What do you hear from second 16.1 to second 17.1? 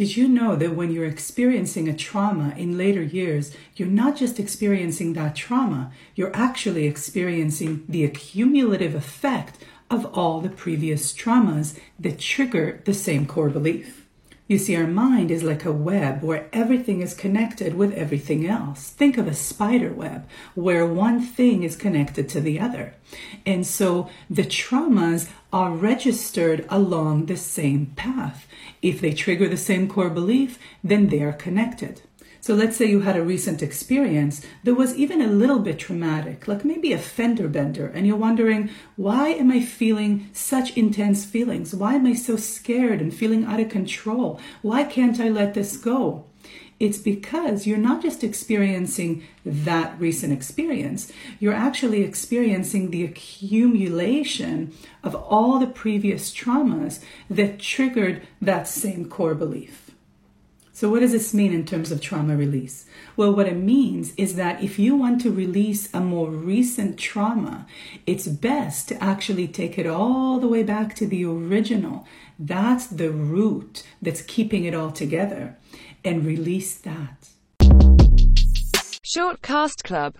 where everything